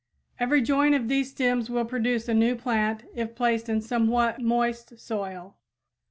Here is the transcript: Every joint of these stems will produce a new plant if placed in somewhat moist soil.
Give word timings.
Every 0.39 0.63
joint 0.63 0.95
of 0.95 1.09
these 1.09 1.29
stems 1.29 1.69
will 1.69 1.85
produce 1.85 2.27
a 2.27 2.33
new 2.33 2.55
plant 2.55 3.03
if 3.13 3.35
placed 3.35 3.69
in 3.69 3.81
somewhat 3.81 4.39
moist 4.41 4.97
soil. 4.99 5.57